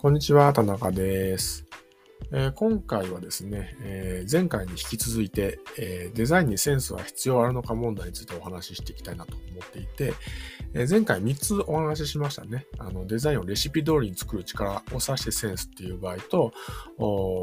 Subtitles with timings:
[0.00, 1.66] こんにちは、田中です。
[2.30, 10.14] えー、今回はですね、えー、前回に引き続いて、えー、デザインにセンスは必要あるのか問題についてお話ししていきたいなと思っていて、
[10.72, 12.68] え前回3つお話ししましたね。
[12.78, 16.52] あのデザインをレシピ通りに作る力を指してセンスっていう場合と、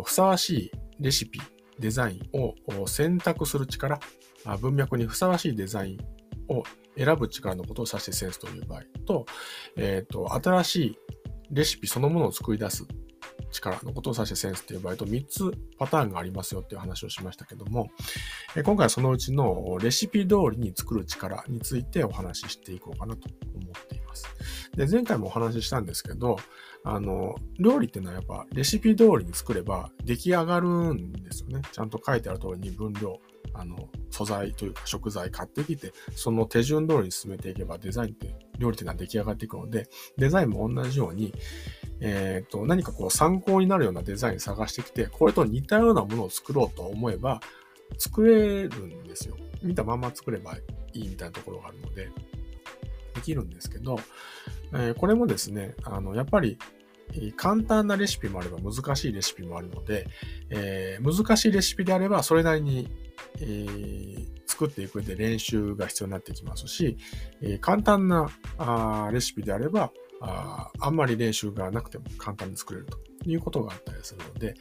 [0.05, 1.41] ふさわしいレシピ、
[1.77, 3.99] デザインを選択する力、
[4.61, 5.99] 文脈にふさわしいデザイン
[6.47, 6.63] を
[6.97, 9.25] 選ぶ力のことを指してセンスという場合と、
[9.75, 10.97] えっ、と、新しい
[11.51, 12.85] レシピそのものを作り出す
[13.51, 17.89] 力のことを指してセンスっていう場合と3つパターンがありますよっていう話をしましたけども、
[18.55, 24.25] 今回はそのうちのレシピ通りに作る力についてお話ししていこうかなと思っています。
[24.75, 26.37] で、前回もお話ししたんですけど、
[26.83, 31.61] あの、料理っていうのはやっぱレシピ通りに作れば出来上がるんですよね。
[31.71, 33.19] ちゃんと書いてある通りに分量、
[33.53, 41.33] あの、素材というか食材買ってきて、その手順通りに進めていけばデザインって料理っていうのは出来上がっていくので、デザインも同じように、
[42.01, 47.39] えっ、ー、と、何かこう参考になるようなデザイン探してきて、これと似たようなものを作ろうと思えば、
[47.97, 49.35] 作れるんですよ。
[49.61, 50.55] 見たまま作れば
[50.93, 52.09] いいみたいなところがあるので、
[53.13, 53.97] できるんですけど、
[54.73, 56.57] えー、これもですね、あの、やっぱり、
[57.37, 60.07] 簡単なレシピもあれば難しいレシピもあるので、
[60.49, 62.89] えー、難しいレシピであればそれなりに、
[63.41, 66.97] えー、作っていく上で練習が必要になってきますし、
[67.41, 72.97] えー、簡単なあレシピであればああんまり練習がなくても簡単に作れると
[73.29, 74.55] いうことがあったりするので、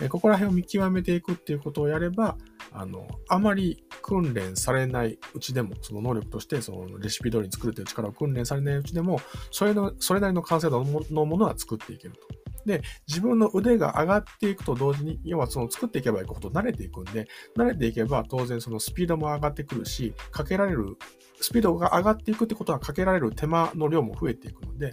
[0.00, 2.36] えここら辺を見極めていくっていうことをやれば、
[2.72, 12.20] あの、あまり訓練されないうちでも、その能力として、そのレシピ通りに作るという力を訓練されないうちでも、それの、それなりの完成度のものは作っていけると。
[12.66, 20.96] で、自分の腕が上がっていくと同時に、要はその作っていけばいくほど慣れていくんで、慣れていけば当然そのスピードも上がってくるし、かけられる、
[21.40, 24.92] スピードが上がっていくってことはかけられる手間の量も増えていくので、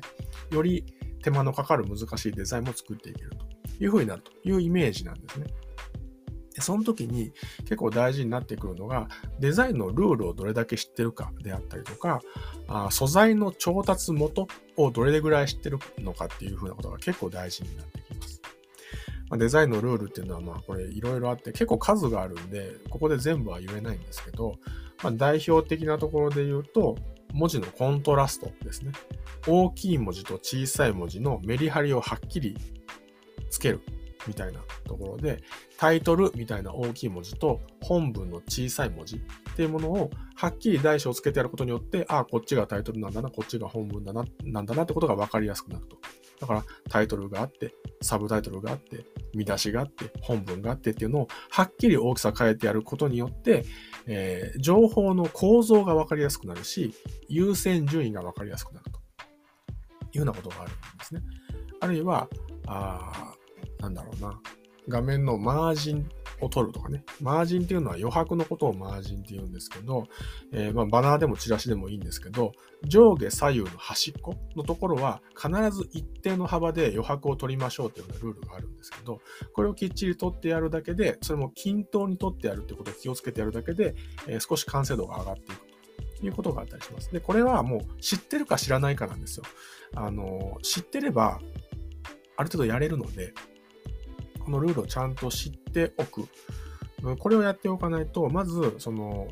[0.52, 0.86] より
[1.22, 5.48] 手間のかかる難しいデザインも作っていけるというふうになるというイメージなんですね。
[6.58, 9.08] でその時に結構大事になってくるのが、
[9.40, 12.20] デザインのルールをどれだけ知ってるかであったりとか、
[12.68, 18.42] あ素材の調達元をどれぐらい知ってるのかっていう風なことが結構大事になってきます。
[19.30, 24.56] ま、デザインのルールっていうのはまあこれいろいろあって結構数があるんで、ここで全部は言えないんですけど、
[25.04, 26.96] まあ、代表的なところで言うと、
[27.34, 28.94] 文字のコントラストですね。
[29.46, 32.58] 大きい文字と小さい文字のメリハリをはっきり
[33.52, 33.82] つける
[34.28, 35.42] みたいなところで、
[35.78, 39.20] タイトルみたいな大きい文字と本文の小さい文字っ
[39.56, 45.98] ていうものをはっきり大小つけてやることによって、ああ、こっちがタイトルなんだな、こっちが本文だな、なんだなってことが分かりやすくなると。
[46.40, 53.66] だからタイトルがあって、サブタイトルがあって、見出しがあって、本文があってっていうのをはっきり大きさ変えてやることによって、
[54.06, 56.94] えー、情報の構造が分かりやすくなるし、
[57.28, 59.02] 優先順位が分かりやすくなるとい
[60.16, 61.22] うようなことがあるんですね。
[61.80, 62.28] あるいは、
[62.68, 63.34] あ
[63.88, 64.40] なんだろうな、
[64.88, 66.10] 画面のマージン
[66.42, 67.04] を取るとかね。
[67.22, 70.08] マージンっていうのは余白のことをマージンって言うんですけど、
[70.52, 72.52] えー、まあバナーでもチラシでもいいんですけど、
[72.84, 79.20] 上下左右の端っこのところは必ず一定の幅で余白を取りましょうというようなルールがあるんですけど、
[79.54, 83.96] これをきっちり取ってやるだけで、それも均等に取ってやるってことを気をつけてやるだけで、
[84.28, 85.56] えー、少し完成度が上がっていく
[86.20, 87.12] ということがあったりします。
[87.12, 89.44] で、これはもう知ってるか知らないかなんですよ。
[89.96, 91.40] あの、知ってれば、
[92.40, 93.34] ある程度やれるので、
[94.48, 96.26] このルールをちゃんと知っておく。
[97.20, 99.28] これをやっておかないと、まず、その、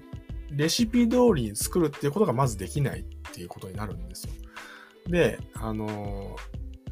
[0.52, 4.34] レシピ通りに作るっていうことがまずできないっていうことになるんですよ。
[5.08, 6.36] で、あの、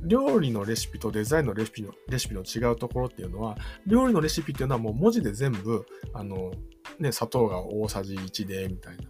[0.03, 6.51] 料理のレシピとデザインのレシピのレシピの違うところっていうのは、料理のレシピっていうのはもう文字で全部、あの、
[6.99, 9.03] ね、砂糖が大さじ1で、みたいな。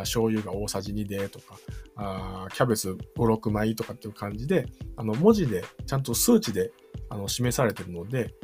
[0.00, 1.58] 醤油が大さじ2でとか、
[1.96, 6.72] あキャベツ5、6枚とかっていう感じで、あの文字でちゃんと数値で
[7.10, 8.34] あの示されてるので、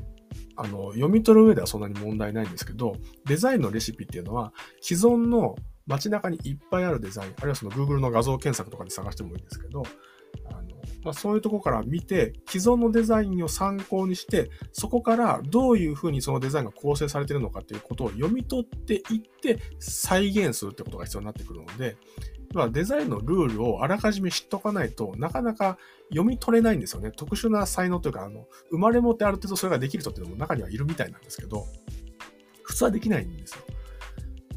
[0.59, 5.55] あの、読み取る上ではそんなに問題ないんですけど、デザインのレシピっていうのは、既存の
[5.87, 9.85] 街中にいっぱいあるデザイン、あるいはその Google の画像検索とかで探してもいいんですけど、
[10.51, 10.69] あの
[11.05, 19.03] まあ、そういうとこから見て、既存のデザインを参考にして、そこからどういうふうにそのデザインが構成されているのかっていうことを読み取っていっ
[19.41, 21.97] て、再現するってことが必要になってくるので、
[22.55, 25.79] まあ、デザインのルールをあらかじめ知っとかないとなかなか
[26.11, 27.11] 読み取れないんですよね。
[27.15, 31.67] 特殊な才能というか、あの、生まれ持ってある程度それができる人っていうのも中にはいるみたいなんですけど、
[32.63, 33.59] 普通はできないんですよ。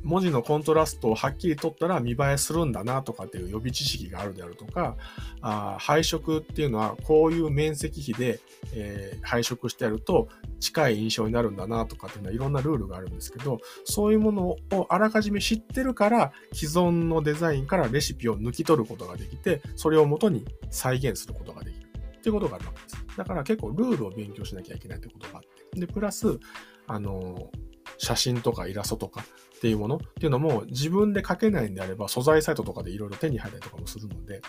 [0.04, 4.96] 文字のコントラストをはっきり取ったら見栄えするんだなとかっていう予備知識があるであるとか、
[5.42, 8.40] あ配色っていうのはこういう面積比で、
[8.74, 10.30] えー、配色してやると
[10.62, 14.58] 近い印象になるんだなとかっていうのはいろんなルールがあるんですけど、そういうものを
[14.90, 23.18] あらかじめ知ってるから、既存のデザインからレシピを抜き取ることができて、それを元に再現することができるっていうことがあるわけです。
[23.18, 25.42] だから結構ルールを勉強しなきゃいけないってことがあっ
[25.74, 25.80] て。
[25.80, 26.40] で、プラス、
[26.88, 27.50] あの、
[27.98, 34.42] 写真とかイラストとかっていうものっていうのも自分で描けないんであれば素材サイトとかでいろいろ手に入ったりとかもするので、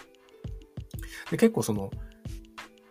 [1.31, 1.91] で結構その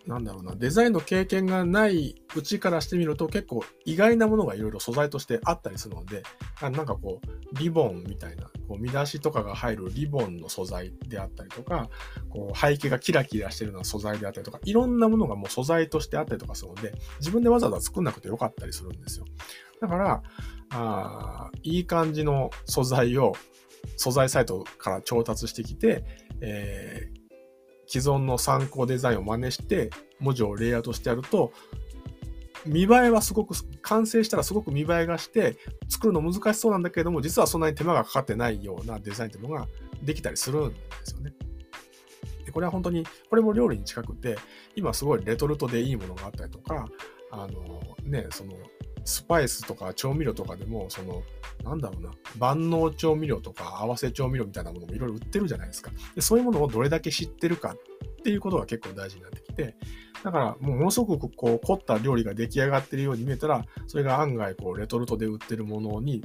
[0.08, 6.24] なんだろうな、デザインの経験がないうちからしてみると結構意外なものがいろいろ素材としてあったりするので、
[6.62, 11.90] なんかこう、リボンみたいな、こう見出しとかが入るリボンの素材であったりとか、
[12.30, 19.26] こう背景がキラキラしてるような素材であったりとか、いろんなものがもう素材としてあったりとかするので、自分でわざわざ作んなくてよかったりするんですよ。
[19.82, 20.24] だから、
[20.72, 23.34] あいい感じの素材を
[23.98, 26.04] 素材サイトから調達してきて、
[26.42, 27.21] えー
[27.92, 29.90] 既存の参考デザインを真似して
[30.22, 31.52] 文字をレイアウトしてやると、
[32.66, 35.58] 見栄えはすごく、完成したらすごく見栄えがして、
[35.90, 39.68] 作るの難しそうなんだけれども、実はそんなに手間がかかってないようなデザインというのが
[40.02, 41.34] できたりするんですよね。
[42.46, 44.38] でこれは本当に、これも料理に近くて、
[44.78, 46.88] 今すごいレトルトでいいものがあったりとか、
[47.30, 48.54] あのね、その
[49.04, 51.24] スパイスとか調味料とかでも、その、
[51.64, 56.22] なんだろうな、万能調味料とか合わせ調味料みたいなものもいろいろ売ってるじゃないですかで。
[56.22, 57.78] そういうものをどれだけ知ってるかっ
[58.24, 59.76] ていうことが結構大事になってきて、
[60.24, 66.24] だから、もうものすごくこう凝った料理が出来上がってるように見えたら、それが案外こうレトルトで売ってるものに、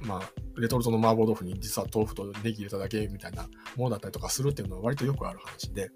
[0.00, 5.90] まあ、レトルトの麻婆豆腐に実は豆腐とネギ入れただけみたいなものだったりとかするっていうのは割とよくある話で、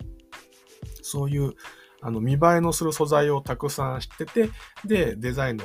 [1.02, 1.54] そういう
[2.02, 4.50] あの見栄えのする素材をたくさん知ってて、
[4.84, 5.64] で、デザインの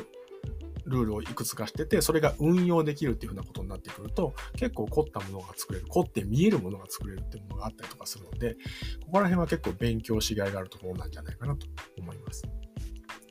[0.90, 8.56] ルールをいくつかしてて、それが運用できるっていうふうなことになってくると、結構凝ったものが作れる、凝って見えるものが作れるっていうものがあったりとかするので、
[9.06, 12.44] ここら辺は結構勉強しがいがあるところなんじゃないかなと思います。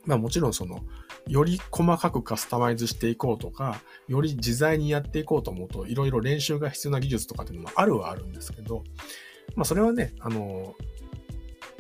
[0.04, 0.80] まあもちろんその、
[1.26, 8.84] より細かくカスタマイズしていこうとか、より自在にやっていこうと思うと、いろいろ練習が必要な技術とかっていうのもあるはあるんですけど、
[9.54, 10.74] まあそれはね、あの、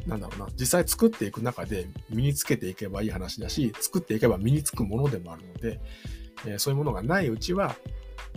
[0.06, 5.80] なんだろうな、実際作っていく中で身につけていけばいい話だし、作っていけば身につくものでもあるので、
[6.46, 7.76] えー、そういうものがないうちは、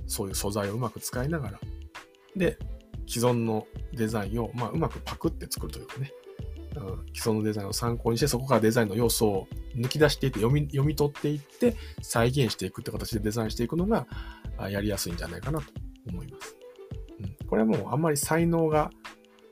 [0.08, 1.60] そういう素材をうまく使いながら、
[2.36, 2.58] で、
[3.08, 6.12] 既存のデザインを、まあ、うまくパクって作るというかね、
[6.76, 14.08] うん、既存のデザインを参考にして、そこからデザインの要素を抜き出していって読み、読み取っていって、再現していくって形でデザインしていくのが、
[14.70, 15.66] やりやすいんじゃないかなと
[16.10, 16.56] 思います。
[17.20, 18.92] うん、これはもうあんまり才能が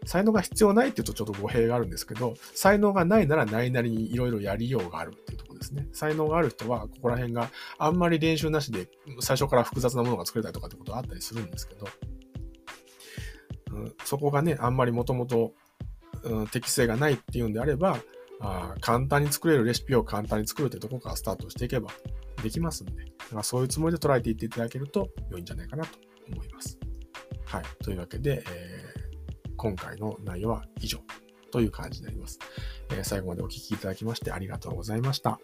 [0.09, 5.87] 才能が必要ないって言うとちょっと語弊があるんですけど、才能がないならないなりにいろいろやりようがあるっていうところですね。
[5.93, 8.89] 才能がある人は、ここら辺があんまり練習なしで
[9.19, 11.87] 最初から複雑なものが作れたりとかってことはあったりするんですけど、
[13.71, 15.53] うん、そこがね、あんまりもともと
[16.51, 17.99] 適性がないっていうんであれば、
[18.39, 21.91] あ簡単に作れるレシピを簡単に作るってところからスタートしていけば
[22.41, 25.99] できますんで、だからそういうつもりで捉えていっていただけると良いんじゃないかなと
[26.33, 26.79] 思います。
[27.45, 27.63] はい。
[27.83, 28.78] というわけで、えー
[29.59, 30.99] 今回の内容は以上
[31.51, 32.39] という感じになります。
[32.91, 35.37] えー、最後までお聴きいただきましてありがとうございました。